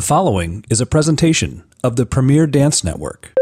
The 0.00 0.06
following 0.06 0.64
is 0.70 0.80
a 0.80 0.86
presentation 0.86 1.62
of 1.84 1.96
the 1.96 2.06
Premier 2.06 2.46
Dance 2.46 2.82
Network. 2.82 3.34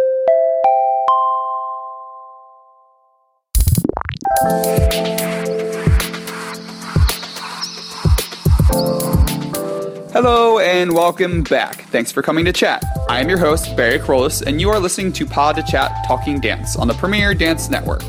Hello 10.13 10.59
and 10.59 10.93
welcome 10.93 11.45
back. 11.45 11.83
Thanks 11.91 12.11
for 12.11 12.23
coming 12.23 12.45
to 12.45 12.53
chat. 12.53 12.83
I 13.09 13.21
am 13.21 13.29
your 13.29 13.39
host, 13.39 13.77
Barry 13.77 14.01
Kerollis, 14.01 14.43
and 14.45 14.61
you 14.61 14.69
are 14.71 14.81
listening 14.81 15.13
to 15.13 15.27
Pod 15.27 15.55
de 15.55 15.63
Chat 15.63 15.93
Talking 16.09 16.41
Dance 16.41 16.75
on 16.75 16.89
the 16.89 16.95
Premier 16.95 17.35
Dance 17.35 17.71
Network. 17.71 18.03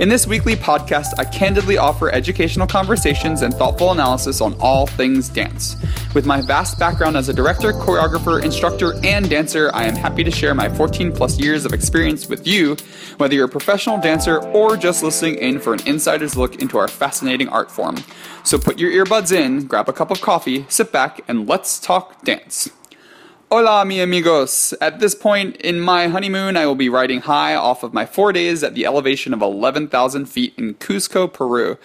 In 0.00 0.08
this 0.08 0.26
weekly 0.26 0.56
podcast, 0.56 1.08
I 1.18 1.26
candidly 1.26 1.76
offer 1.76 2.10
educational 2.10 2.66
conversations 2.66 3.42
and 3.42 3.52
thoughtful 3.52 3.92
analysis 3.92 4.40
on 4.40 4.54
all 4.58 4.86
things 4.86 5.28
dance. 5.28 5.76
With 6.14 6.24
my 6.24 6.40
vast 6.40 6.78
background 6.78 7.18
as 7.18 7.28
a 7.28 7.34
director, 7.34 7.74
choreographer, 7.74 8.42
instructor, 8.42 8.94
and 9.04 9.28
dancer, 9.28 9.70
I 9.74 9.84
am 9.84 9.94
happy 9.94 10.24
to 10.24 10.30
share 10.30 10.54
my 10.54 10.70
14 10.70 11.12
plus 11.12 11.38
years 11.38 11.66
of 11.66 11.74
experience 11.74 12.30
with 12.30 12.46
you, 12.46 12.78
whether 13.18 13.34
you're 13.34 13.44
a 13.44 13.48
professional 13.50 14.00
dancer 14.00 14.38
or 14.38 14.74
just 14.78 15.02
listening 15.02 15.34
in 15.34 15.60
for 15.60 15.74
an 15.74 15.86
insider's 15.86 16.34
look 16.34 16.62
into 16.62 16.78
our 16.78 16.88
fascinating 16.88 17.50
art 17.50 17.70
form. 17.70 17.98
So 18.42 18.58
put 18.58 18.78
your 18.78 18.90
earbuds 18.90 19.36
in, 19.36 19.66
grab 19.66 19.86
a 19.90 19.92
cup 19.92 20.10
of 20.10 20.22
coffee, 20.22 20.64
sit 20.70 20.92
back, 20.92 21.20
and 21.28 21.46
let's 21.46 21.78
talk 21.78 22.24
dance. 22.24 22.70
Hola, 23.52 23.84
mi 23.84 24.00
amigos. 24.00 24.74
At 24.80 25.00
this 25.00 25.16
point 25.16 25.56
in 25.56 25.80
my 25.80 26.06
honeymoon, 26.06 26.56
I 26.56 26.66
will 26.66 26.76
be 26.76 26.88
riding 26.88 27.22
high 27.22 27.56
off 27.56 27.82
of 27.82 27.92
my 27.92 28.06
four 28.06 28.32
days 28.32 28.62
at 28.62 28.76
the 28.76 28.86
elevation 28.86 29.34
of 29.34 29.42
11,000 29.42 30.26
feet 30.26 30.54
in 30.56 30.74
Cusco, 30.74 31.26
Peru, 31.26 31.76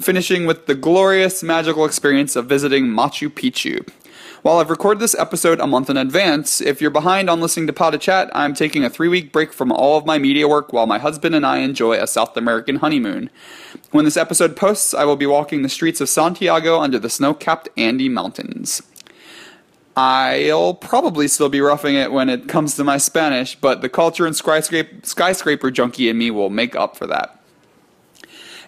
finishing 0.00 0.46
with 0.46 0.66
the 0.66 0.74
glorious, 0.74 1.44
magical 1.44 1.84
experience 1.84 2.34
of 2.34 2.46
visiting 2.46 2.86
Machu 2.86 3.28
Picchu. 3.28 3.88
While 4.42 4.58
I've 4.58 4.68
recorded 4.68 4.98
this 4.98 5.14
episode 5.14 5.60
a 5.60 5.66
month 5.68 5.88
in 5.88 5.96
advance, 5.96 6.60
if 6.60 6.80
you're 6.80 6.90
behind 6.90 7.30
on 7.30 7.40
listening 7.40 7.68
to 7.68 7.72
Pod 7.72 8.00
Chat, 8.00 8.28
I'm 8.34 8.52
taking 8.52 8.82
a 8.82 8.90
three 8.90 9.06
week 9.06 9.30
break 9.30 9.52
from 9.52 9.70
all 9.70 9.96
of 9.96 10.06
my 10.06 10.18
media 10.18 10.48
work 10.48 10.72
while 10.72 10.88
my 10.88 10.98
husband 10.98 11.36
and 11.36 11.46
I 11.46 11.58
enjoy 11.58 12.02
a 12.02 12.08
South 12.08 12.36
American 12.36 12.76
honeymoon. 12.76 13.30
When 13.92 14.04
this 14.04 14.16
episode 14.16 14.56
posts, 14.56 14.92
I 14.92 15.04
will 15.04 15.14
be 15.14 15.26
walking 15.26 15.62
the 15.62 15.68
streets 15.68 16.00
of 16.00 16.08
Santiago 16.08 16.80
under 16.80 16.98
the 16.98 17.08
snow 17.08 17.32
capped 17.32 17.68
Andes 17.76 18.10
Mountains. 18.10 18.82
I'll 19.96 20.74
probably 20.74 21.26
still 21.26 21.48
be 21.48 21.60
roughing 21.60 21.94
it 21.94 22.12
when 22.12 22.28
it 22.28 22.48
comes 22.48 22.76
to 22.76 22.84
my 22.84 22.98
Spanish, 22.98 23.56
but 23.56 23.80
the 23.80 23.88
culture 23.88 24.26
and 24.26 24.36
skyscraper, 24.36 25.06
skyscraper 25.06 25.70
junkie 25.70 26.10
in 26.10 26.18
me 26.18 26.30
will 26.30 26.50
make 26.50 26.76
up 26.76 26.96
for 26.96 27.06
that. 27.06 27.40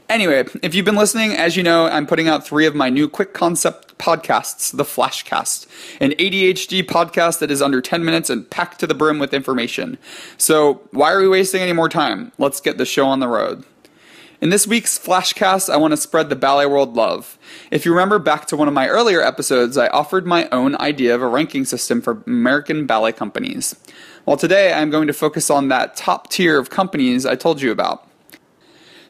Anyway, 0.09 0.47
if 0.63 0.75
you've 0.75 0.87
been 0.87 0.97
listening, 0.97 1.33
as 1.33 1.55
you 1.55 1.63
know, 1.63 1.87
I'm 1.87 2.07
putting 2.07 2.29
out 2.29 2.47
three 2.47 2.65
of 2.65 2.75
my 2.75 2.89
new 2.89 3.11
quick 3.11 3.35
concept 3.35 3.99
podcasts 3.99 4.75
The 4.75 4.85
Flashcast, 4.85 5.67
an 6.01 6.13
ADHD 6.13 6.83
podcast 6.83 7.41
that 7.41 7.51
is 7.51 7.61
under 7.61 7.83
10 7.83 8.03
minutes 8.03 8.31
and 8.31 8.49
packed 8.49 8.81
to 8.81 8.87
the 8.87 8.95
brim 8.95 9.19
with 9.19 9.35
information. 9.35 9.99
So, 10.39 10.81
why 10.93 11.13
are 11.13 11.21
we 11.21 11.29
wasting 11.29 11.61
any 11.61 11.75
more 11.75 11.91
time? 11.91 12.33
Let's 12.39 12.59
get 12.63 12.79
the 12.79 12.87
show 12.87 13.07
on 13.07 13.21
the 13.21 13.29
road. 13.29 13.65
In 14.41 14.51
this 14.51 14.69
week's 14.69 14.97
Flashcast, 14.97 15.69
I 15.69 15.79
want 15.79 15.91
to 15.91 15.97
spread 15.97 16.29
the 16.29 16.37
ballet 16.37 16.67
world 16.67 16.95
love. 16.95 17.37
If 17.73 17.85
you 17.85 17.91
remember 17.91 18.21
back 18.21 18.47
to 18.47 18.57
one 18.57 18.69
of 18.69 18.75
my 18.75 18.87
earlier 18.87 19.21
episodes, 19.21 19.77
I 19.77 19.89
offered 19.89 20.29
my 20.29 20.49
own 20.51 20.77
idea 20.77 21.13
of 21.13 21.23
a 21.23 21.27
ranking 21.27 21.65
system 21.65 22.01
for 22.01 22.23
American 22.25 22.87
ballet 22.87 23.11
companies. 23.11 23.75
Well, 24.27 24.37
today 24.37 24.73
I'm 24.73 24.91
going 24.91 25.09
to 25.09 25.13
focus 25.13 25.51
on 25.51 25.67
that 25.69 25.97
top 25.97 26.31
tier 26.31 26.57
of 26.57 26.71
companies 26.71 27.27
I 27.27 27.35
told 27.35 27.61
you 27.61 27.73
about. 27.73 28.09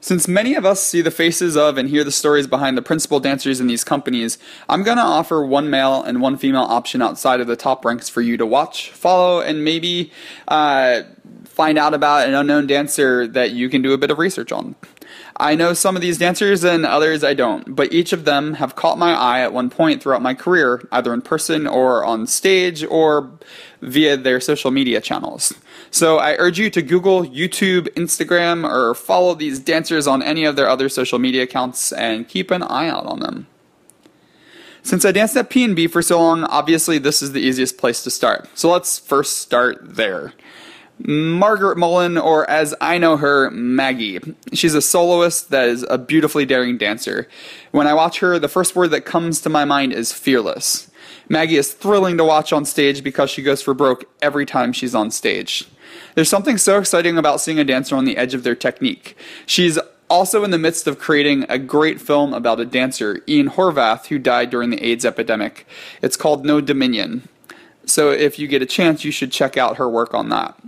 Since 0.00 0.28
many 0.28 0.54
of 0.54 0.64
us 0.64 0.82
see 0.82 1.02
the 1.02 1.10
faces 1.10 1.56
of 1.56 1.76
and 1.76 1.90
hear 1.90 2.04
the 2.04 2.12
stories 2.12 2.46
behind 2.46 2.78
the 2.78 2.82
principal 2.82 3.20
dancers 3.20 3.60
in 3.60 3.66
these 3.66 3.84
companies, 3.84 4.38
I'm 4.68 4.82
going 4.82 4.96
to 4.96 5.02
offer 5.02 5.44
one 5.44 5.68
male 5.68 6.02
and 6.02 6.22
one 6.22 6.38
female 6.38 6.62
option 6.62 7.02
outside 7.02 7.40
of 7.40 7.48
the 7.48 7.56
top 7.56 7.84
ranks 7.84 8.08
for 8.08 8.22
you 8.22 8.36
to 8.36 8.46
watch, 8.46 8.92
follow, 8.92 9.40
and 9.40 9.64
maybe 9.64 10.12
uh, 10.46 11.02
find 11.44 11.78
out 11.78 11.94
about 11.94 12.28
an 12.28 12.34
unknown 12.34 12.66
dancer 12.66 13.26
that 13.26 13.50
you 13.50 13.68
can 13.68 13.82
do 13.82 13.92
a 13.92 13.98
bit 13.98 14.10
of 14.10 14.18
research 14.18 14.52
on. 14.52 14.76
I 15.36 15.54
know 15.54 15.72
some 15.72 15.97
of 15.97 16.03
these 16.03 16.19
dancers 16.19 16.64
and 16.64 16.84
others 16.84 17.25
I 17.25 17.34
don't, 17.34 17.75
but 17.75 17.92
each 17.92 18.12
of 18.12 18.25
them 18.25 18.54
have 18.54 18.76
caught 18.76 18.98
my 18.98 19.12
eye 19.12 19.41
at 19.41 19.53
one 19.53 19.70
point 19.70 20.03
throughout 20.03 20.22
my 20.22 20.34
career, 20.34 20.86
either 20.92 21.14
in 21.14 21.22
person 21.22 21.66
or 21.66 22.04
on 22.04 22.26
stage 22.26 22.84
or 22.84 23.30
via 23.80 24.16
their 24.16 24.41
social 24.41 24.70
media 24.70 25.00
channels. 25.00 25.54
So 25.91 26.19
I 26.19 26.34
urge 26.38 26.58
you 26.58 26.70
to 26.70 26.82
Google, 26.82 27.22
YouTube, 27.25 27.88
Instagram, 27.94 28.69
or 28.69 28.94
follow 28.94 29.34
these 29.34 29.58
dancers 29.58 30.06
on 30.06 30.22
any 30.22 30.44
of 30.44 30.56
their 30.56 30.69
other 30.69 30.88
social 30.88 31.19
media 31.19 31.44
accounts 31.44 31.92
and 31.92 32.28
keep 32.28 32.50
an 32.50 32.62
eye 32.62 32.88
out 32.88 33.06
on 33.06 33.20
them. 33.20 33.47
Since 34.82 35.04
I 35.04 35.12
danced 35.12 35.36
at 35.36 35.50
P&B 35.50 35.86
for 35.86 36.03
so 36.03 36.20
long, 36.20 36.44
obviously 36.44 36.98
this 36.98 37.20
is 37.22 37.32
the 37.32 37.41
easiest 37.41 37.78
place 37.78 38.03
to 38.04 38.10
start. 38.10 38.48
So 38.54 38.70
let's 38.70 38.98
first 38.98 39.38
start 39.38 39.78
there. 39.82 40.32
Margaret 41.00 41.78
Mullen, 41.78 42.19
or 42.19 42.48
as 42.50 42.75
I 42.81 42.98
know 42.98 43.16
her, 43.16 43.50
Maggie. 43.50 44.19
She's 44.53 44.75
a 44.75 44.82
soloist 44.82 45.50
that 45.50 45.69
is 45.69 45.86
a 45.88 45.98
beautifully 45.98 46.44
daring 46.44 46.76
dancer. 46.76 47.28
When 47.70 47.86
I 47.86 47.94
watch 47.94 48.19
her, 48.19 48.38
the 48.38 48.48
first 48.48 48.75
word 48.75 48.91
that 48.91 49.03
comes 49.03 49.41
to 49.42 49.48
my 49.48 49.64
mind 49.64 49.92
is 49.92 50.12
fearless. 50.12 50.91
Maggie 51.28 51.56
is 51.56 51.72
thrilling 51.72 52.16
to 52.16 52.25
watch 52.25 52.53
on 52.53 52.64
stage 52.64 53.04
because 53.04 53.31
she 53.31 53.42
goes 53.42 53.62
for 53.62 53.75
broke 53.75 54.04
every 54.20 54.47
time 54.47 54.72
she's 54.72 54.94
on 54.94 55.10
stage. 55.10 55.66
There's 56.14 56.28
something 56.28 56.59
so 56.59 56.78
exciting 56.78 57.16
about 57.16 57.41
seeing 57.41 57.59
a 57.59 57.65
dancer 57.65 57.97
on 57.97 58.04
the 58.04 58.16
edge 58.16 58.34
of 58.34 58.42
their 58.42 58.54
technique. 58.54 59.16
She's 59.47 59.78
also 60.10 60.42
in 60.42 60.50
the 60.50 60.59
midst 60.59 60.86
of 60.86 60.98
creating 60.98 61.44
a 61.48 61.59
great 61.59 62.00
film 62.00 62.32
about 62.32 62.60
a 62.60 62.65
dancer, 62.65 63.22
Ian 63.28 63.50
Horvath, 63.50 64.06
who 64.06 64.19
died 64.19 64.50
during 64.50 64.70
the 64.70 64.82
AIDS 64.82 65.04
epidemic. 65.04 65.66
It's 66.03 66.16
called 66.16 66.44
No 66.44 66.60
Dominion. 66.60 67.28
So 67.84 68.10
if 68.10 68.38
you 68.38 68.48
get 68.48 68.62
a 68.62 68.66
chance, 68.66 69.04
you 69.04 69.10
should 69.10 69.32
check 69.32 69.56
out 69.56 69.76
her 69.76 69.88
work 69.88 70.15
on 70.15 70.28
that. 70.30 70.59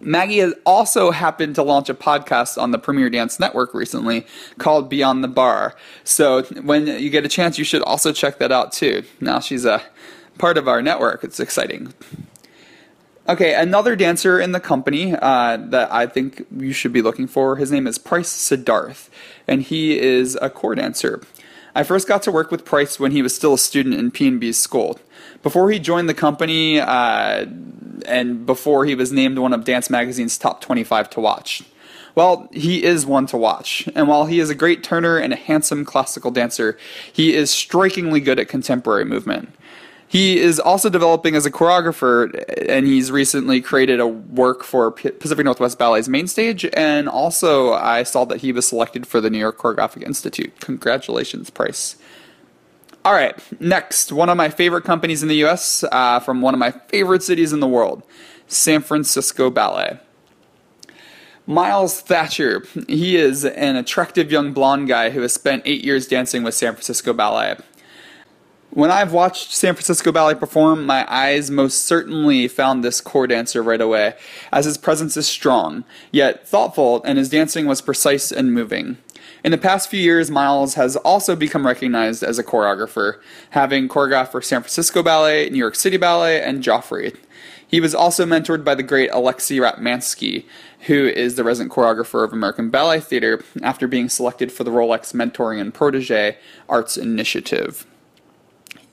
Maggie 0.00 0.38
has 0.38 0.54
also 0.64 1.10
happened 1.10 1.54
to 1.56 1.62
launch 1.62 1.88
a 1.88 1.94
podcast 1.94 2.60
on 2.60 2.70
the 2.70 2.78
Premier 2.78 3.10
Dance 3.10 3.40
Network 3.40 3.74
recently 3.74 4.26
called 4.58 4.88
Beyond 4.88 5.24
the 5.24 5.28
Bar. 5.28 5.76
So 6.04 6.42
when 6.62 6.86
you 6.86 7.10
get 7.10 7.24
a 7.24 7.28
chance, 7.28 7.58
you 7.58 7.64
should 7.64 7.82
also 7.82 8.12
check 8.12 8.38
that 8.38 8.52
out 8.52 8.72
too. 8.72 9.02
Now 9.20 9.40
she's 9.40 9.64
a 9.64 9.82
part 10.38 10.56
of 10.56 10.68
our 10.68 10.80
network. 10.80 11.24
It's 11.24 11.40
exciting. 11.40 11.92
Okay, 13.28 13.54
another 13.54 13.94
dancer 13.94 14.40
in 14.40 14.52
the 14.52 14.60
company 14.60 15.14
uh, 15.14 15.58
that 15.58 15.92
I 15.92 16.06
think 16.06 16.46
you 16.56 16.72
should 16.72 16.94
be 16.94 17.02
looking 17.02 17.26
for. 17.26 17.56
His 17.56 17.70
name 17.70 17.86
is 17.86 17.98
Price 17.98 18.30
Suddarth, 18.30 19.10
and 19.46 19.62
he 19.62 19.98
is 19.98 20.38
a 20.40 20.48
corps 20.48 20.76
dancer. 20.76 21.20
I 21.78 21.84
first 21.84 22.08
got 22.08 22.24
to 22.24 22.32
work 22.32 22.50
with 22.50 22.64
Price 22.64 22.98
when 22.98 23.12
he 23.12 23.22
was 23.22 23.32
still 23.32 23.54
a 23.54 23.58
student 23.58 23.94
in 23.94 24.10
P&B's 24.10 24.58
school. 24.58 24.98
Before 25.44 25.70
he 25.70 25.78
joined 25.78 26.08
the 26.08 26.14
company, 26.14 26.80
uh, 26.80 27.46
and 28.04 28.44
before 28.44 28.84
he 28.84 28.96
was 28.96 29.12
named 29.12 29.38
one 29.38 29.52
of 29.52 29.62
Dance 29.62 29.88
Magazine's 29.88 30.36
top 30.36 30.60
25 30.60 31.08
to 31.10 31.20
watch. 31.20 31.62
Well, 32.16 32.48
he 32.52 32.82
is 32.82 33.06
one 33.06 33.26
to 33.26 33.36
watch, 33.36 33.88
and 33.94 34.08
while 34.08 34.26
he 34.26 34.40
is 34.40 34.50
a 34.50 34.56
great 34.56 34.82
turner 34.82 35.18
and 35.18 35.32
a 35.32 35.36
handsome 35.36 35.84
classical 35.84 36.32
dancer, 36.32 36.76
he 37.12 37.32
is 37.32 37.48
strikingly 37.48 38.18
good 38.18 38.40
at 38.40 38.48
contemporary 38.48 39.04
movement. 39.04 39.54
He 40.10 40.38
is 40.38 40.58
also 40.58 40.88
developing 40.88 41.36
as 41.36 41.44
a 41.44 41.50
choreographer, 41.50 42.32
and 42.66 42.86
he's 42.86 43.12
recently 43.12 43.60
created 43.60 44.00
a 44.00 44.06
work 44.06 44.64
for 44.64 44.90
Pacific 44.90 45.44
Northwest 45.44 45.78
Ballet's 45.78 46.08
main 46.08 46.26
stage. 46.26 46.66
And 46.72 47.10
also, 47.10 47.74
I 47.74 48.04
saw 48.04 48.24
that 48.24 48.38
he 48.38 48.50
was 48.50 48.66
selected 48.66 49.06
for 49.06 49.20
the 49.20 49.28
New 49.28 49.38
York 49.38 49.58
Choreographic 49.58 50.02
Institute. 50.02 50.58
Congratulations, 50.60 51.50
Price. 51.50 51.96
All 53.04 53.12
right, 53.12 53.38
next, 53.60 54.10
one 54.10 54.28
of 54.30 54.36
my 54.36 54.48
favorite 54.48 54.84
companies 54.84 55.22
in 55.22 55.28
the 55.28 55.44
US 55.44 55.84
uh, 55.84 56.20
from 56.20 56.40
one 56.40 56.54
of 56.54 56.60
my 56.60 56.70
favorite 56.70 57.22
cities 57.22 57.52
in 57.52 57.60
the 57.60 57.68
world 57.68 58.02
San 58.46 58.80
Francisco 58.80 59.50
Ballet. 59.50 59.98
Miles 61.46 62.00
Thatcher, 62.00 62.64
he 62.88 63.16
is 63.16 63.44
an 63.44 63.76
attractive 63.76 64.30
young 64.30 64.52
blonde 64.52 64.88
guy 64.88 65.10
who 65.10 65.22
has 65.22 65.32
spent 65.32 65.62
eight 65.64 65.82
years 65.82 66.06
dancing 66.06 66.42
with 66.42 66.54
San 66.54 66.74
Francisco 66.74 67.12
Ballet. 67.12 67.56
When 68.70 68.90
I've 68.90 69.14
watched 69.14 69.54
San 69.54 69.74
Francisco 69.74 70.12
Ballet 70.12 70.34
perform, 70.34 70.84
my 70.84 71.06
eyes 71.10 71.50
most 71.50 71.86
certainly 71.86 72.46
found 72.48 72.84
this 72.84 73.00
corps 73.00 73.26
dancer 73.26 73.62
right 73.62 73.80
away, 73.80 74.14
as 74.52 74.66
his 74.66 74.76
presence 74.76 75.16
is 75.16 75.26
strong, 75.26 75.84
yet 76.12 76.46
thoughtful, 76.46 77.02
and 77.04 77.16
his 77.16 77.30
dancing 77.30 77.66
was 77.66 77.80
precise 77.80 78.30
and 78.30 78.52
moving. 78.52 78.98
In 79.42 79.52
the 79.52 79.58
past 79.58 79.88
few 79.88 80.00
years, 80.00 80.30
Miles 80.30 80.74
has 80.74 80.96
also 80.96 81.34
become 81.34 81.66
recognized 81.66 82.22
as 82.22 82.38
a 82.38 82.44
choreographer, 82.44 83.20
having 83.50 83.88
choreographed 83.88 84.32
for 84.32 84.42
San 84.42 84.60
Francisco 84.60 85.02
Ballet, 85.02 85.48
New 85.48 85.58
York 85.58 85.74
City 85.74 85.96
Ballet, 85.96 86.42
and 86.42 86.62
Joffrey. 86.62 87.16
He 87.66 87.80
was 87.80 87.94
also 87.94 88.26
mentored 88.26 88.64
by 88.64 88.74
the 88.74 88.82
great 88.82 89.10
Alexei 89.12 89.56
Ratmansky, 89.56 90.44
who 90.80 91.06
is 91.06 91.36
the 91.36 91.44
resident 91.44 91.72
choreographer 91.72 92.22
of 92.22 92.34
American 92.34 92.68
Ballet 92.68 93.00
Theater, 93.00 93.42
after 93.62 93.88
being 93.88 94.10
selected 94.10 94.52
for 94.52 94.64
the 94.64 94.70
Rolex 94.70 95.14
Mentoring 95.14 95.58
and 95.58 95.72
Protege 95.72 96.36
Arts 96.68 96.98
Initiative. 96.98 97.86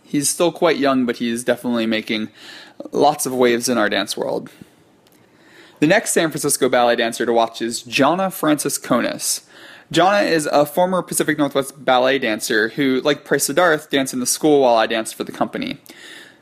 He's 0.05 0.29
still 0.29 0.51
quite 0.51 0.77
young, 0.77 1.05
but 1.05 1.17
he's 1.17 1.43
definitely 1.43 1.85
making 1.85 2.29
lots 2.91 3.25
of 3.25 3.33
waves 3.33 3.67
in 3.67 3.77
our 3.77 3.89
dance 3.89 4.15
world. 4.15 4.49
The 5.79 5.87
next 5.87 6.11
San 6.11 6.29
Francisco 6.29 6.69
ballet 6.69 6.95
dancer 6.95 7.25
to 7.25 7.33
watch 7.33 7.61
is 7.61 7.83
Jahna 7.83 8.29
Frantziskonis. 8.29 9.45
Jahna 9.91 10.25
is 10.25 10.45
a 10.47 10.65
former 10.65 11.01
Pacific 11.01 11.37
Northwest 11.37 11.83
ballet 11.83 12.17
dancer 12.17 12.69
who, 12.69 13.01
like 13.01 13.25
Price 13.25 13.47
Suddarth, 13.47 13.89
danced 13.89 14.13
in 14.13 14.19
the 14.19 14.25
school 14.25 14.61
while 14.61 14.75
I 14.75 14.87
danced 14.87 15.15
for 15.15 15.23
the 15.23 15.31
company. 15.31 15.79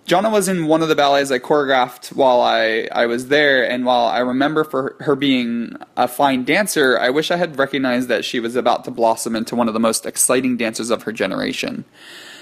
Jahna 0.05 0.31
was 0.31 0.49
in 0.49 0.67
one 0.67 0.81
of 0.81 0.89
the 0.89 0.95
ballets 0.95 1.31
I 1.31 1.39
choreographed 1.39 2.13
while 2.13 2.41
I, 2.41 2.89
I 2.91 3.05
was 3.05 3.29
there, 3.29 3.69
and 3.69 3.85
while 3.85 4.05
I 4.05 4.19
remember 4.19 4.65
for 4.65 4.97
her 4.99 5.15
being 5.15 5.77
a 5.95 6.09
fine 6.09 6.43
dancer, 6.43 6.99
I 6.99 7.09
wish 7.09 7.31
I 7.31 7.37
had 7.37 7.57
recognized 7.57 8.09
that 8.09 8.25
she 8.25 8.41
was 8.41 8.57
about 8.57 8.83
to 8.83 8.91
blossom 8.91 9.33
into 9.33 9.55
one 9.55 9.69
of 9.69 9.73
the 9.73 9.79
most 9.79 10.05
exciting 10.05 10.57
dancers 10.57 10.89
of 10.89 11.03
her 11.03 11.13
generation. 11.13 11.85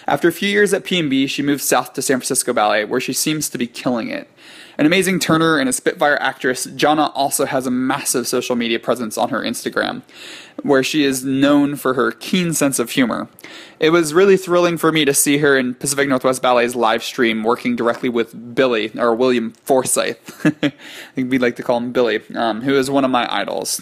After 0.07 0.27
a 0.27 0.31
few 0.31 0.50
years 0.50 0.74
at 0.74 0.83
PNB, 0.83 1.30
she 1.30 1.42
moved 1.42 1.62
south 1.62 1.94
to 1.94 2.01
San 2.01 2.18
Francisco 2.18 2.53
Ballet, 2.53 2.86
where 2.86 3.00
she 3.00 3.13
seems 3.13 3.50
to 3.50 3.57
be 3.57 3.68
killing 3.68 4.09
it. 4.09 4.30
An 4.77 4.86
amazing 4.86 5.19
turner 5.19 5.59
and 5.59 5.69
a 5.69 5.74
Spitfire 5.74 6.18
actress, 6.19 6.65
Jahna 6.65 7.12
also 7.13 7.45
has 7.45 7.68
a 7.68 7.71
massive 7.71 8.27
social 8.27 8.56
media 8.56 8.80
presence 8.80 9.18
on 9.18 9.30
her 9.30 9.42
Instagram, 9.42 10.01
where 10.63 10.81
she 10.81 11.03
is 11.03 11.24
known 11.24 11.75
for 11.75 11.94
her 11.94 12.12
keen 12.12 12.53
sense 12.53 12.80
of 12.80 12.92
humor. 12.92 13.27
It 13.80 13.92
was 13.92 14.13
really 14.13 14.38
thrilling 14.38 14.77
for 14.77 14.92
me 14.92 15.06
to 15.06 15.13
see 15.13 15.38
her 15.38 15.57
in 15.57 15.75
Pacific 15.75 16.09
Northwest 16.09 16.42
Ballet's 16.42 16.75
live 16.75 17.03
stream 17.03 17.44
working 17.44 17.75
directly 17.75 18.09
with 18.09 18.56
Billy, 18.56 18.92
or 18.98 19.13
William 19.13 19.51
Forsythe. 19.51 20.18
I 20.63 20.74
think 21.13 21.30
we'd 21.30 21.42
like 21.42 21.57
to 21.57 21.63
call 21.63 21.77
him 21.77 21.92
Billy, 21.92 22.21
um, 22.33 22.62
who 22.62 22.75
is 22.75 22.89
one 22.89 23.06
of 23.06 23.12
my 23.12 23.31
idols. 23.31 23.81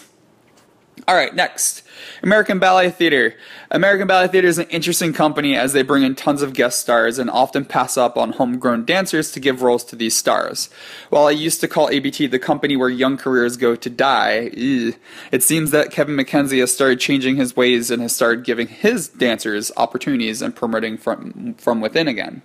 All 1.08 1.14
right, 1.14 1.34
next. 1.34 1.82
American 2.22 2.58
Ballet 2.58 2.90
Theater. 2.90 3.34
American 3.70 4.06
Ballet 4.06 4.28
Theater 4.28 4.48
is 4.48 4.58
an 4.58 4.68
interesting 4.68 5.12
company 5.12 5.56
as 5.56 5.72
they 5.72 5.82
bring 5.82 6.02
in 6.02 6.14
tons 6.14 6.42
of 6.42 6.52
guest 6.52 6.80
stars 6.80 7.18
and 7.18 7.30
often 7.30 7.64
pass 7.64 7.96
up 7.96 8.16
on 8.16 8.32
homegrown 8.32 8.84
dancers 8.84 9.30
to 9.32 9.40
give 9.40 9.62
roles 9.62 9.84
to 9.84 9.96
these 9.96 10.16
stars. 10.16 10.70
While 11.08 11.26
I 11.26 11.32
used 11.32 11.60
to 11.60 11.68
call 11.68 11.90
ABT 11.90 12.26
the 12.26 12.38
company 12.38 12.76
where 12.76 12.88
young 12.88 13.16
careers 13.16 13.56
go 13.56 13.76
to 13.76 13.90
die, 13.90 14.50
it 14.52 15.42
seems 15.42 15.70
that 15.70 15.90
Kevin 15.90 16.16
McKenzie 16.16 16.60
has 16.60 16.72
started 16.72 17.00
changing 17.00 17.36
his 17.36 17.56
ways 17.56 17.90
and 17.90 18.02
has 18.02 18.14
started 18.14 18.44
giving 18.44 18.68
his 18.68 19.08
dancers 19.08 19.72
opportunities 19.76 20.42
and 20.42 20.54
promoting 20.54 20.96
from, 20.96 21.54
from 21.54 21.80
within 21.80 22.08
again. 22.08 22.42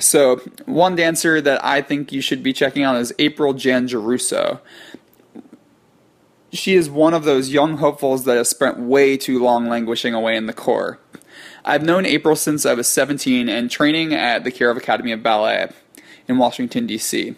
So, 0.00 0.40
one 0.66 0.96
dancer 0.96 1.40
that 1.40 1.64
I 1.64 1.80
think 1.80 2.10
you 2.10 2.20
should 2.20 2.42
be 2.42 2.52
checking 2.52 2.82
out 2.82 2.96
is 2.96 3.14
April 3.20 3.54
Giangeruso 3.54 4.60
she 6.52 6.74
is 6.74 6.88
one 6.88 7.14
of 7.14 7.24
those 7.24 7.50
young 7.50 7.78
hopefuls 7.78 8.24
that 8.24 8.36
have 8.36 8.46
spent 8.46 8.78
way 8.78 9.16
too 9.16 9.38
long 9.42 9.68
languishing 9.68 10.14
away 10.14 10.36
in 10.36 10.46
the 10.46 10.52
Corps. 10.52 10.98
I've 11.64 11.82
known 11.82 12.06
April 12.06 12.36
since 12.36 12.64
I 12.64 12.74
was 12.74 12.88
17 12.88 13.48
and 13.48 13.70
training 13.70 14.14
at 14.14 14.44
the 14.44 14.52
Kirov 14.52 14.76
Academy 14.76 15.12
of 15.12 15.22
Ballet 15.22 15.68
in 16.28 16.38
Washington, 16.38 16.86
D.C. 16.86 17.34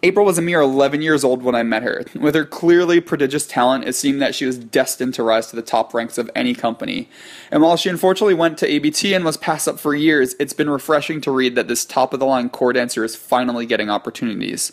April 0.00 0.24
was 0.24 0.38
a 0.38 0.42
mere 0.42 0.60
11 0.60 1.02
years 1.02 1.24
old 1.24 1.42
when 1.42 1.56
I 1.56 1.64
met 1.64 1.82
her. 1.82 2.04
With 2.14 2.36
her 2.36 2.44
clearly 2.44 3.00
prodigious 3.00 3.48
talent, 3.48 3.84
it 3.84 3.94
seemed 3.94 4.22
that 4.22 4.34
she 4.34 4.46
was 4.46 4.56
destined 4.56 5.14
to 5.14 5.24
rise 5.24 5.48
to 5.48 5.56
the 5.56 5.62
top 5.62 5.92
ranks 5.92 6.18
of 6.18 6.30
any 6.36 6.54
company. 6.54 7.08
And 7.50 7.62
while 7.62 7.76
she 7.76 7.88
unfortunately 7.88 8.34
went 8.34 8.58
to 8.58 8.68
ABT 8.68 9.12
and 9.12 9.24
was 9.24 9.36
passed 9.36 9.66
up 9.66 9.80
for 9.80 9.96
years, 9.96 10.36
it's 10.38 10.52
been 10.52 10.70
refreshing 10.70 11.20
to 11.22 11.32
read 11.32 11.56
that 11.56 11.66
this 11.66 11.84
top 11.84 12.12
of 12.12 12.20
the 12.20 12.26
line 12.26 12.48
corps 12.48 12.72
dancer 12.74 13.02
is 13.02 13.16
finally 13.16 13.66
getting 13.66 13.90
opportunities. 13.90 14.70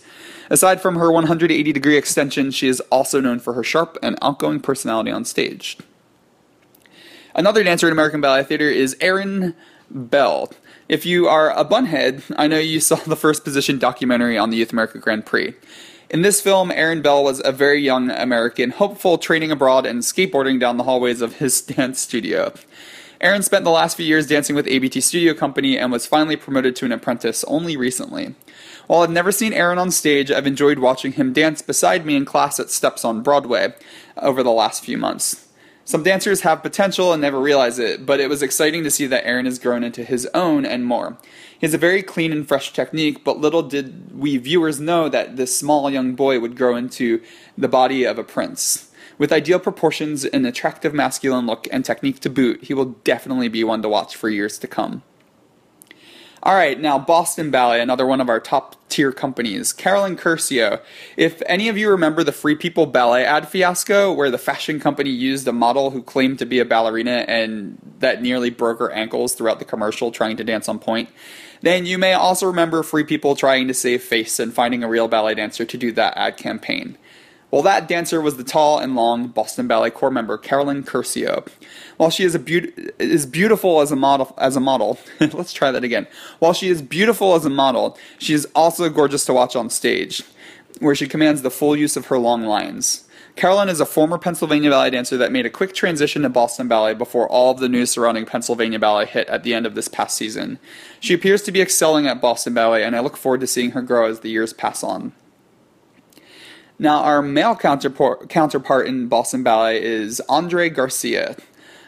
Aside 0.51 0.79
from 0.79 0.95
her 0.95 1.11
180 1.11 1.73
degree 1.73 1.97
extension, 1.97 2.51
she 2.51 2.67
is 2.67 2.79
also 2.91 3.19
known 3.19 3.39
for 3.39 3.53
her 3.53 3.63
sharp 3.63 3.97
and 4.03 4.19
outgoing 4.21 4.59
personality 4.59 5.09
on 5.09 5.25
stage. 5.25 5.77
Another 7.33 7.63
dancer 7.63 7.87
in 7.87 7.93
American 7.93 8.21
Ballet 8.21 8.43
Theater 8.43 8.69
is 8.69 8.95
Aaron 9.01 9.55
Bell. 9.89 10.51
If 10.87 11.03
you 11.03 11.27
are 11.27 11.49
a 11.49 11.65
bunhead, 11.65 12.21
I 12.37 12.45
know 12.45 12.59
you 12.59 12.79
saw 12.79 12.95
the 13.07 13.15
first 13.15 13.43
position 13.43 13.79
documentary 13.79 14.37
on 14.37 14.51
the 14.51 14.57
Youth 14.57 14.71
America 14.71 14.99
Grand 14.99 15.25
Prix. 15.25 15.55
In 16.11 16.21
this 16.21 16.39
film, 16.39 16.69
Aaron 16.69 17.01
Bell 17.01 17.23
was 17.23 17.41
a 17.43 17.51
very 17.51 17.81
young 17.81 18.11
American 18.11 18.69
hopeful 18.69 19.17
training 19.17 19.49
abroad 19.49 19.87
and 19.87 20.01
skateboarding 20.01 20.59
down 20.59 20.77
the 20.77 20.83
hallways 20.83 21.21
of 21.21 21.37
his 21.37 21.59
dance 21.63 21.99
studio. 21.99 22.53
Aaron 23.19 23.41
spent 23.41 23.63
the 23.63 23.71
last 23.71 23.97
few 23.97 24.05
years 24.05 24.27
dancing 24.27 24.55
with 24.55 24.67
ABT 24.67 25.01
Studio 25.01 25.33
Company 25.33 25.75
and 25.75 25.91
was 25.91 26.05
finally 26.05 26.35
promoted 26.35 26.75
to 26.75 26.85
an 26.85 26.91
apprentice 26.91 27.43
only 27.45 27.75
recently. 27.75 28.35
While 28.85 29.01
I've 29.01 29.09
never 29.09 29.31
seen 29.31 29.53
Aaron 29.53 29.79
on 29.79 29.89
stage, 29.89 30.29
I've 30.29 30.45
enjoyed 30.45 30.77
watching 30.77 31.13
him 31.13 31.33
dance 31.33 31.63
beside 31.63 32.05
me 32.05 32.15
in 32.15 32.25
class 32.25 32.59
at 32.59 32.69
Steps 32.69 33.03
on 33.03 33.23
Broadway 33.23 33.73
over 34.17 34.43
the 34.43 34.51
last 34.51 34.83
few 34.83 34.99
months. 34.99 35.44
Some 35.87 36.01
dancers 36.01 36.41
have 36.41 36.63
potential 36.63 37.13
and 37.13 37.21
never 37.21 37.39
realize 37.39 37.77
it, 37.77 38.07
but 38.07 38.19
it 38.19 38.27
was 38.27 38.41
exciting 38.41 38.83
to 38.83 38.89
see 38.89 39.05
that 39.05 39.23
Aaron 39.23 39.45
has 39.45 39.59
grown 39.59 39.83
into 39.83 40.03
his 40.03 40.27
own 40.33 40.65
and 40.65 40.83
more. 40.83 41.15
He 41.59 41.67
has 41.67 41.75
a 41.75 41.77
very 41.77 42.01
clean 42.01 42.31
and 42.31 42.47
fresh 42.47 42.73
technique, 42.73 43.23
but 43.23 43.37
little 43.37 43.61
did 43.61 44.17
we 44.19 44.37
viewers 44.37 44.79
know 44.79 45.09
that 45.09 45.37
this 45.37 45.55
small 45.55 45.91
young 45.91 46.15
boy 46.15 46.39
would 46.39 46.57
grow 46.57 46.75
into 46.75 47.21
the 47.55 47.67
body 47.67 48.03
of 48.03 48.17
a 48.17 48.23
prince. 48.23 48.91
With 49.19 49.31
ideal 49.31 49.59
proportions, 49.59 50.25
an 50.25 50.43
attractive 50.45 50.91
masculine 50.91 51.45
look, 51.45 51.67
and 51.71 51.85
technique 51.85 52.19
to 52.21 52.31
boot, 52.31 52.63
he 52.63 52.73
will 52.73 52.95
definitely 53.03 53.47
be 53.47 53.63
one 53.63 53.83
to 53.83 53.89
watch 53.89 54.15
for 54.15 54.27
years 54.27 54.57
to 54.57 54.67
come. 54.67 55.03
All 56.41 56.55
right, 56.55 56.79
now 56.79 56.97
Boston 56.97 57.51
Ballet, 57.51 57.79
another 57.79 58.07
one 58.07 58.21
of 58.21 58.29
our 58.29 58.39
top 58.39 58.84
tier 58.95 59.11
companies. 59.11 59.73
Caralin 59.73 60.17
Curcio. 60.17 60.79
If 61.17 61.41
any 61.47 61.67
of 61.67 61.77
you 61.77 61.89
remember 61.89 62.23
the 62.23 62.31
Free 62.31 62.55
People 62.55 62.85
Ballet 62.85 63.25
ad 63.25 63.45
fiasco, 63.49 64.13
where 64.13 64.31
the 64.31 64.37
fashion 64.37 64.79
company 64.79 65.09
used 65.09 65.45
a 65.49 65.51
model 65.51 65.89
who 65.89 66.01
claimed 66.01 66.39
to 66.39 66.45
be 66.45 66.59
a 66.59 66.65
ballerina 66.65 67.25
and 67.27 67.77
that 67.99 68.21
nearly 68.21 68.49
broke 68.49 68.79
her 68.79 68.91
ankles 68.91 69.35
throughout 69.35 69.59
the 69.59 69.65
commercial 69.65 70.11
trying 70.11 70.37
to 70.37 70.45
dance 70.45 70.69
on 70.69 70.79
pointe, 70.79 71.09
then 71.61 71.85
you 71.85 71.97
may 71.97 72.13
also 72.13 72.45
remember 72.45 72.83
Free 72.83 73.03
People 73.03 73.35
trying 73.35 73.67
to 73.67 73.73
save 73.73 74.01
face 74.01 74.39
and 74.39 74.53
finding 74.53 74.81
a 74.81 74.87
real 74.87 75.09
ballet 75.09 75.35
dancer 75.35 75.65
to 75.65 75.77
do 75.77 75.91
that 75.91 76.15
ad 76.15 76.37
campaign. 76.37 76.97
Well, 77.55 77.63
that 77.63 77.87
dancer 77.87 78.19
was 78.19 78.35
the 78.35 78.43
tall 78.43 78.79
and 78.79 78.97
long 78.97 79.29
Boston 79.29 79.65
Ballet 79.65 79.89
Corps 79.89 80.11
member 80.11 80.37
Caralin 80.37 80.83
Curcio. 80.83 81.47
While 81.95 82.09
she 82.09 82.25
is 82.25 82.37
be- 82.37 82.73
is 82.99 83.25
beautiful 83.25 83.79
as 83.79 83.93
a 83.93 83.95
model, 83.95 84.35
as 84.37 84.57
a 84.57 84.59
model, 84.59 84.99
let's 85.21 85.53
try 85.53 85.71
that 85.71 85.85
again. 85.85 86.05
While 86.39 86.51
she 86.51 86.67
is 86.67 86.81
beautiful 86.81 87.33
as 87.33 87.45
a 87.45 87.49
model, 87.49 87.97
she 88.17 88.33
is 88.33 88.45
also 88.55 88.89
gorgeous 88.89 89.23
to 89.27 89.33
watch 89.33 89.55
on 89.55 89.69
stage, 89.69 90.21
where 90.79 90.95
she 90.95 91.07
commands 91.07 91.43
the 91.43 91.49
full 91.49 91.77
use 91.77 91.95
of 91.95 92.07
her 92.07 92.19
long 92.19 92.43
lines. 92.43 93.05
Caralin 93.37 93.69
is 93.69 93.79
a 93.79 93.85
former 93.85 94.17
Pennsylvania 94.17 94.69
ballet 94.69 94.89
dancer 94.89 95.15
that 95.15 95.31
made 95.31 95.45
a 95.45 95.49
quick 95.49 95.73
transition 95.73 96.23
to 96.23 96.29
Boston 96.29 96.67
Ballet 96.67 96.93
before 96.93 97.29
all 97.29 97.51
of 97.51 97.59
the 97.59 97.69
news 97.69 97.89
surrounding 97.89 98.25
Pennsylvania 98.25 98.79
Ballet 98.79 99.05
hit 99.05 99.29
at 99.29 99.43
the 99.43 99.53
end 99.53 99.65
of 99.65 99.75
this 99.75 99.87
past 99.87 100.17
season. 100.17 100.59
She 100.99 101.13
appears 101.13 101.41
to 101.43 101.53
be 101.53 101.61
excelling 101.61 102.05
at 102.05 102.19
Boston 102.19 102.53
Ballet, 102.53 102.83
and 102.83 102.97
I 102.97 102.99
look 102.99 103.15
forward 103.15 103.39
to 103.39 103.47
seeing 103.47 103.71
her 103.71 103.81
grow 103.81 104.09
as 104.09 104.19
the 104.19 104.29
years 104.29 104.51
pass 104.51 104.83
on. 104.83 105.13
Now, 106.77 107.03
our 107.03 107.21
male 107.21 107.55
counterpart, 107.55 108.27
counterpart 108.27 108.87
in 108.87 109.07
Boston 109.07 109.43
Ballet 109.43 109.81
is 109.81 110.21
Andre 110.27 110.69
Garcia. 110.69 111.37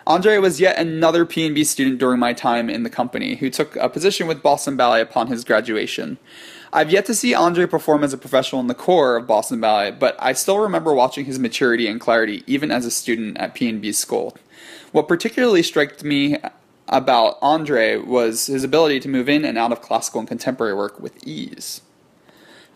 Andre 0.06 0.38
was 0.38 0.62
yet 0.62 0.80
another 0.80 1.26
PNB 1.26 1.66
student 1.66 2.00
during 2.00 2.20
my 2.20 2.32
time 2.32 2.70
in 2.70 2.84
the 2.84 2.90
company 2.90 3.36
who 3.36 3.50
took 3.50 3.76
a 3.76 3.90
position 3.90 4.28
with 4.28 4.42
Boston 4.42 4.78
Ballet 4.78 5.02
upon 5.02 5.28
his 5.28 5.44
graduation. 5.44 6.18
I've 6.72 6.90
yet 6.90 7.06
to 7.08 7.14
see 7.14 7.34
Andre 7.34 7.66
perform 7.66 8.06
as 8.06 8.14
a 8.14 8.18
professional 8.18 8.62
in 8.62 8.68
the 8.68 8.74
Corps 8.74 9.18
of 9.18 9.28
Boston 9.28 9.60
Ballet, 9.60 9.92
but 9.92 10.16
I 10.20 10.32
still 10.32 10.60
remember 10.60 10.94
watching 10.94 11.26
his 11.26 11.38
maturity 11.38 11.88
and 11.88 12.00
clarity 12.00 12.46
even 12.48 12.72
as 12.72 12.86
a 12.86 12.92
student 12.92 13.38
at 13.38 13.56
PNB 13.56 13.94
school. 13.94 14.38
What 14.94 15.10
particularly 15.10 15.64
struck 15.64 16.02
me 16.02 16.38
about 16.88 17.38
Andre 17.42 17.98
was 17.98 18.48
his 18.48 18.64
ability 18.64 19.02
to 19.02 19.10
move 19.10 19.28
in 19.28 19.44
and 19.44 19.58
out 19.58 19.74
of 19.74 19.82
classical 19.82 20.20
and 20.22 20.30
contemporary 20.30 20.74
work 20.74 20.98
with 21.02 21.28
ease. 21.28 21.82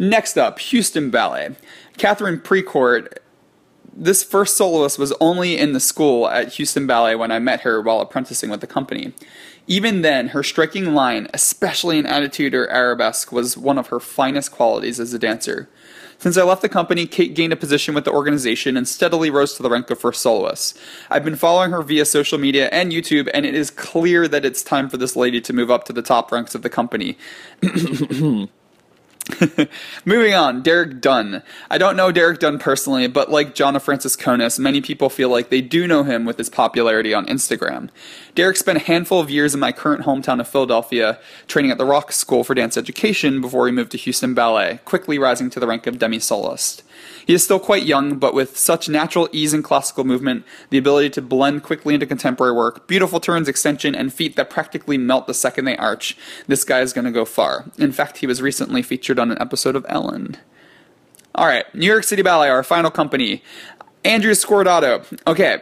Next 0.02 0.36
up, 0.36 0.58
Houston 0.58 1.12
Ballet. 1.12 1.52
Catherine 1.96 2.40
Precourt. 2.40 3.20
This 3.94 4.24
first 4.24 4.58
soloist 4.58 4.98
was 4.98 5.14
only 5.22 5.60
in 5.60 5.74
the 5.74 5.80
school 5.80 6.28
at 6.28 6.54
Houston 6.54 6.88
Ballet 6.88 7.14
when 7.14 7.30
I 7.30 7.38
met 7.38 7.62
her 7.62 7.80
while 7.80 8.02
apprenticing 8.02 8.50
with 8.50 8.62
the 8.62 8.68
company. 8.68 9.14
Even 9.68 10.02
then, 10.02 10.30
her 10.30 10.42
striking 10.42 10.96
line, 10.96 11.28
especially 11.36 12.00
in 12.00 12.08
attitude 12.08 12.56
or 12.56 12.68
arabesque, 12.70 13.32
was 13.32 13.56
one 13.56 13.78
of 13.78 13.88
her 13.90 14.00
finest 14.00 14.52
qualities 14.52 15.00
as 15.00 15.14
a 15.14 15.20
dancer. 15.20 15.70
Since 16.18 16.36
I 16.36 16.42
left 16.42 16.64
the 16.64 16.70
company, 16.70 17.06
Kate 17.06 17.36
gained 17.36 17.54
a 17.54 17.56
position 17.56 17.94
with 17.94 18.06
the 18.06 18.12
organization 18.12 18.78
and 18.78 18.88
steadily 18.88 19.30
rose 19.30 19.54
to 19.54 19.62
the 19.62 19.70
rank 19.70 19.92
of 19.92 20.00
first 20.00 20.22
soloist. 20.22 20.80
I've 21.12 21.24
been 21.24 21.36
following 21.36 21.70
her 21.70 21.84
via 21.84 22.06
social 22.06 22.40
media 22.40 22.70
and 22.70 22.92
YouTube, 22.92 23.30
and 23.36 23.46
it 23.46 23.54
is 23.54 23.70
clear 23.70 24.28
that 24.28 24.46
it's 24.46 24.64
time 24.64 24.90
for 24.90 24.98
this 24.98 25.16
lady 25.16 25.42
to 25.42 25.54
move 25.54 25.70
up 25.70 25.84
to 25.86 25.94
the 25.94 26.02
top 26.02 26.32
ranks 26.32 26.56
of 26.56 26.64
the 26.64 26.72
company. 26.72 27.20
Moving 30.06 30.34
on, 30.34 30.62
Derek 30.62 31.02
Dunn. 31.02 31.44
I 31.70 31.78
don't 31.78 31.96
know 31.96 32.12
Derek 32.12 32.40
Dunn 32.40 32.60
personally, 32.60 33.08
but 33.08 33.32
like 33.32 33.56
Jahna 33.56 33.80
Frantziskonis, 33.80 34.60
many 34.60 34.82
people 34.82 35.10
feel 35.10 35.30
like 35.30 35.50
they 35.50 35.62
do 35.62 35.88
know 35.88 36.04
him 36.04 36.26
with 36.26 36.38
his 36.38 36.50
popularity 36.50 37.14
on 37.14 37.26
Instagram. 37.26 37.90
Derek 38.36 38.58
spent 38.58 38.78
a 38.78 38.82
handful 38.82 39.20
of 39.20 39.30
years 39.30 39.54
in 39.54 39.60
my 39.60 39.72
current 39.72 40.06
hometown 40.06 40.40
of 40.40 40.48
Philadelphia, 40.48 41.20
training 41.48 41.72
at 41.72 41.78
the 41.78 41.86
Rock 41.86 42.12
School 42.12 42.44
for 42.44 42.54
Dance 42.54 42.78
Education 42.78 43.42
before 43.42 43.66
he 43.66 43.72
moved 43.72 43.92
to 43.92 43.98
Houston 43.98 44.34
Ballet, 44.34 44.80
quickly 44.86 45.20
rising 45.20 45.50
to 45.50 45.60
the 45.60 45.68
rank 45.68 45.88
of 45.88 46.00
demi 46.00 46.20
soloist. 46.20 46.84
He 47.26 47.34
is 47.34 47.44
still 47.44 47.60
quite 47.60 47.84
young, 47.84 48.18
but 48.18 48.34
with 48.34 48.58
such 48.58 48.90
natural 48.90 49.30
ease 49.32 49.54
in 49.54 49.64
classical 49.64 50.04
movement, 50.04 50.46
the 50.70 50.78
ability 50.78 51.10
to 51.12 51.22
blend 51.22 51.64
quickly 51.64 51.94
into 51.94 52.06
contemporary 52.06 52.54
work, 52.54 52.88
beautiful 52.88 53.20
turns, 53.20 53.48
extension, 53.48 53.96
and 53.96 54.14
feet 54.14 54.36
that 54.36 54.50
practically 54.50 54.98
melt 54.98 55.28
the 55.28 55.34
second 55.34 55.66
they 55.66 55.78
arch, 55.78 56.18
this 56.48 56.64
guy 56.64 56.82
is 56.82 56.94
going 56.94 57.06
to 57.06 57.12
go 57.12 57.26
far. 57.26 57.66
In 57.78 57.92
fact, 57.92 58.18
he 58.18 58.28
was 58.28 58.42
recently 58.42 58.82
featured 58.82 59.20
on 59.22 59.32
an 59.32 59.38
episode 59.40 59.76
of 59.76 59.86
Ellen. 59.88 60.38
All 61.34 61.46
right, 61.46 61.64
New 61.74 61.86
York 61.86 62.04
City 62.04 62.22
Ballet, 62.22 62.50
our 62.50 62.64
final 62.64 62.92
company. 62.92 63.42
Andrew 64.04 64.32
Scordato. 64.32 65.06
Okay, 65.28 65.62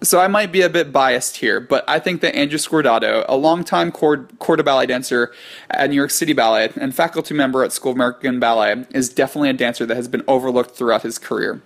So 0.00 0.20
I 0.20 0.28
might 0.28 0.52
be 0.52 0.60
a 0.60 0.68
bit 0.68 0.92
biased 0.92 1.38
here, 1.38 1.58
but 1.60 1.84
I 1.88 1.98
think 1.98 2.20
that 2.20 2.36
Andrew 2.36 2.58
Scordato, 2.58 3.24
a 3.28 3.36
longtime 3.36 3.90
corps 3.90 4.28
de 4.56 4.62
ballet 4.62 4.86
dancer 4.86 5.32
at 5.70 5.90
New 5.90 5.96
York 5.96 6.10
City 6.10 6.32
Ballet 6.32 6.70
and 6.76 6.94
faculty 6.94 7.34
member 7.34 7.64
at 7.64 7.72
School 7.72 7.90
of 7.90 7.96
American 7.96 8.38
Ballet, 8.38 8.86
is 8.92 9.08
definitely 9.08 9.50
a 9.50 9.54
dancer 9.54 9.84
that 9.86 9.96
has 9.96 10.06
been 10.06 10.22
overlooked 10.28 10.76
throughout 10.76 11.02
his 11.02 11.18
career. 11.18 11.62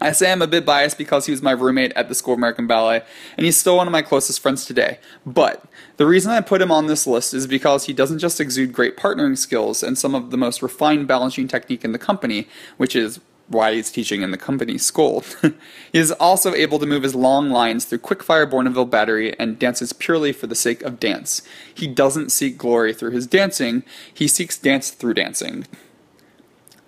I 0.00 0.12
say 0.12 0.32
I'm 0.32 0.40
a 0.40 0.46
bit 0.46 0.64
biased 0.64 0.96
because 0.96 1.26
he 1.26 1.32
was 1.32 1.42
my 1.42 1.50
roommate 1.50 1.92
at 1.92 2.08
the 2.08 2.14
School 2.14 2.34
of 2.34 2.38
American 2.38 2.66
Ballet, 2.66 3.02
and 3.36 3.44
he's 3.44 3.56
still 3.56 3.76
one 3.76 3.86
of 3.86 3.92
my 3.92 4.02
closest 4.02 4.40
friends 4.40 4.64
today. 4.64 4.98
But 5.26 5.64
the 5.98 6.06
reason 6.06 6.32
I 6.32 6.40
put 6.40 6.62
him 6.62 6.72
on 6.72 6.86
this 6.86 7.06
list 7.06 7.34
is 7.34 7.46
because 7.46 7.84
he 7.84 7.92
doesn't 7.92 8.18
just 8.18 8.40
exude 8.40 8.72
great 8.72 8.96
partnering 8.96 9.36
skills 9.36 9.82
and 9.82 9.98
some 9.98 10.14
of 10.14 10.30
the 10.30 10.38
most 10.38 10.62
refined 10.62 11.06
balancing 11.06 11.48
technique 11.48 11.84
in 11.84 11.92
the 11.92 11.98
company, 11.98 12.48
which 12.78 12.96
is 12.96 13.20
why 13.50 13.74
he's 13.74 13.90
teaching 13.90 14.22
in 14.22 14.30
the 14.30 14.38
company 14.38 14.78
school. 14.78 15.24
he 15.42 15.98
is 15.98 16.12
also 16.12 16.54
able 16.54 16.78
to 16.78 16.86
move 16.86 17.02
his 17.02 17.16
long 17.16 17.50
lines 17.50 17.84
through 17.84 17.98
quickfire 17.98 18.48
Bournonville 18.48 18.88
battery 18.88 19.38
and 19.38 19.58
dances 19.58 19.92
purely 19.92 20.32
for 20.32 20.46
the 20.46 20.54
sake 20.54 20.82
of 20.82 21.00
dance. 21.00 21.42
He 21.74 21.88
doesn't 21.88 22.30
seek 22.30 22.56
glory 22.56 22.94
through 22.94 23.10
his 23.10 23.26
dancing, 23.26 23.82
he 24.14 24.28
seeks 24.28 24.56
dance 24.56 24.90
through 24.90 25.14
dancing. 25.14 25.66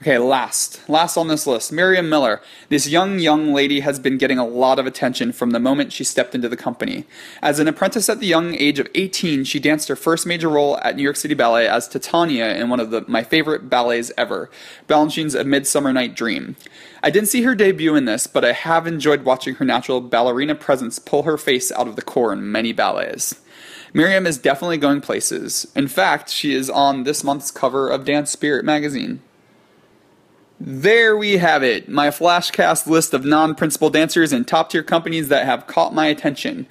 Okay, 0.02 0.18
last. 0.18 0.80
Last 0.88 1.16
on 1.16 1.28
this 1.28 1.46
list, 1.46 1.70
Miriam 1.70 2.08
Miller. 2.08 2.40
This 2.68 2.88
young, 2.88 3.20
young 3.20 3.52
lady 3.52 3.78
has 3.78 4.00
been 4.00 4.18
getting 4.18 4.36
a 4.36 4.44
lot 4.44 4.80
of 4.80 4.84
attention 4.84 5.30
from 5.30 5.52
the 5.52 5.60
moment 5.60 5.92
she 5.92 6.02
stepped 6.02 6.34
into 6.34 6.48
the 6.48 6.56
company. 6.56 7.04
As 7.40 7.60
an 7.60 7.68
apprentice 7.68 8.08
at 8.08 8.18
the 8.18 8.26
young 8.26 8.56
age 8.56 8.80
of 8.80 8.88
18, 8.96 9.44
she 9.44 9.60
danced 9.60 9.86
her 9.86 9.94
first 9.94 10.26
major 10.26 10.48
role 10.48 10.76
at 10.78 10.96
New 10.96 11.04
York 11.04 11.14
City 11.14 11.34
Ballet 11.34 11.68
as 11.68 11.86
Titania 11.86 12.52
in 12.56 12.68
one 12.68 12.80
of 12.80 12.90
the, 12.90 13.04
my 13.06 13.22
favorite 13.22 13.70
ballets 13.70 14.10
ever, 14.18 14.50
Balanchine's 14.88 15.36
A 15.36 15.44
Midsummer 15.44 15.92
Night 15.92 16.16
Dream. 16.16 16.56
I 17.00 17.10
didn't 17.10 17.28
see 17.28 17.44
her 17.44 17.54
debut 17.54 17.94
in 17.94 18.04
this, 18.04 18.26
but 18.26 18.44
I 18.44 18.54
have 18.54 18.88
enjoyed 18.88 19.22
watching 19.22 19.54
her 19.54 19.64
natural 19.64 20.00
ballerina 20.00 20.56
presence 20.56 20.98
pull 20.98 21.22
her 21.22 21.38
face 21.38 21.70
out 21.70 21.86
of 21.86 21.94
the 21.94 22.02
corps 22.02 22.32
in 22.32 22.50
many 22.50 22.72
ballets. 22.72 23.40
Miriam 23.94 24.26
is 24.26 24.36
definitely 24.36 24.78
going 24.78 25.00
places. 25.00 25.70
In 25.76 25.86
fact, 25.86 26.28
she 26.28 26.54
is 26.54 26.68
on 26.68 27.04
this 27.04 27.22
month's 27.22 27.52
cover 27.52 27.88
of 27.88 28.04
Dance 28.04 28.32
Spirit 28.32 28.64
magazine. 28.64 29.20
There 30.64 31.16
we 31.16 31.38
have 31.38 31.64
it, 31.64 31.88
my 31.88 32.10
flashcast 32.10 32.86
list 32.86 33.14
of 33.14 33.24
non 33.24 33.56
principal 33.56 33.90
dancers 33.90 34.32
and 34.32 34.46
top 34.46 34.70
tier 34.70 34.84
companies 34.84 35.26
that 35.26 35.44
have 35.44 35.66
caught 35.66 35.92
my 35.92 36.06
attention. 36.06 36.68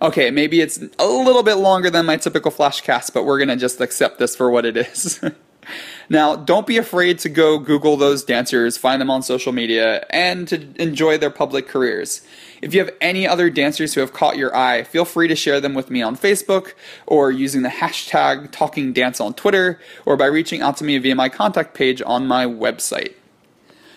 Okay, 0.00 0.30
maybe 0.30 0.62
it's 0.62 0.78
a 0.98 1.06
little 1.06 1.42
bit 1.42 1.56
longer 1.56 1.90
than 1.90 2.06
my 2.06 2.16
typical 2.16 2.50
flashcast, 2.50 3.12
but 3.12 3.24
we're 3.24 3.38
gonna 3.38 3.56
just 3.56 3.82
accept 3.82 4.18
this 4.18 4.34
for 4.34 4.50
what 4.50 4.64
it 4.64 4.78
is. 4.78 5.22
now, 6.08 6.36
don't 6.36 6.66
be 6.66 6.78
afraid 6.78 7.18
to 7.18 7.28
go 7.28 7.58
Google 7.58 7.98
those 7.98 8.24
dancers, 8.24 8.78
find 8.78 8.98
them 8.98 9.10
on 9.10 9.22
social 9.22 9.52
media, 9.52 10.06
and 10.08 10.48
to 10.48 10.66
enjoy 10.82 11.18
their 11.18 11.28
public 11.28 11.68
careers. 11.68 12.26
If 12.62 12.72
you 12.72 12.80
have 12.80 12.94
any 13.02 13.28
other 13.28 13.50
dancers 13.50 13.92
who 13.92 14.00
have 14.00 14.14
caught 14.14 14.38
your 14.38 14.56
eye, 14.56 14.84
feel 14.84 15.04
free 15.04 15.28
to 15.28 15.36
share 15.36 15.60
them 15.60 15.74
with 15.74 15.90
me 15.90 16.00
on 16.00 16.16
Facebook 16.16 16.72
or 17.06 17.30
using 17.30 17.60
the 17.60 17.68
hashtag 17.68 18.52
Talking 18.52 18.94
Dance 18.94 19.20
on 19.20 19.34
Twitter 19.34 19.78
or 20.06 20.16
by 20.16 20.24
reaching 20.24 20.62
out 20.62 20.78
to 20.78 20.84
me 20.84 20.96
via 20.96 21.14
my 21.14 21.28
contact 21.28 21.74
page 21.74 22.00
on 22.06 22.26
my 22.26 22.46
website. 22.46 23.12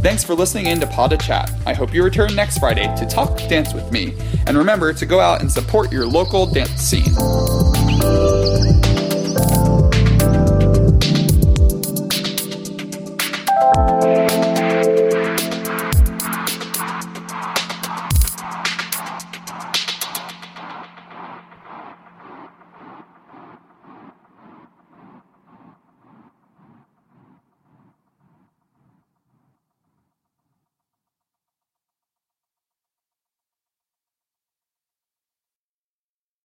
Thanks 0.00 0.24
for 0.24 0.34
listening 0.34 0.66
in 0.66 0.80
to 0.80 0.86
Pod 0.86 1.20
Chat. 1.20 1.52
I 1.66 1.74
hope 1.74 1.92
you 1.92 2.02
return 2.02 2.34
next 2.34 2.56
Friday 2.56 2.92
to 2.96 3.04
talk 3.04 3.36
dance 3.48 3.74
with 3.74 3.92
me. 3.92 4.14
And 4.46 4.56
remember 4.56 4.94
to 4.94 5.04
go 5.04 5.20
out 5.20 5.42
and 5.42 5.52
support 5.52 5.92
your 5.92 6.06
local 6.06 6.46
dance 6.46 6.80
scene. 6.80 7.81